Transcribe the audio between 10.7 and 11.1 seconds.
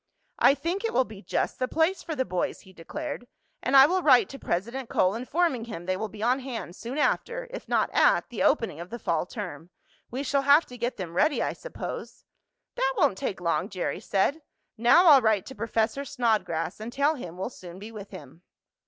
get